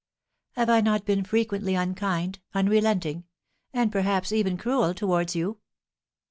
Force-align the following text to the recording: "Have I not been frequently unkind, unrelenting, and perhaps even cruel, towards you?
"Have 0.53 0.67
I 0.67 0.81
not 0.81 1.05
been 1.05 1.23
frequently 1.23 1.75
unkind, 1.75 2.39
unrelenting, 2.55 3.25
and 3.71 3.91
perhaps 3.91 4.31
even 4.31 4.57
cruel, 4.57 4.95
towards 4.95 5.35
you? 5.35 5.59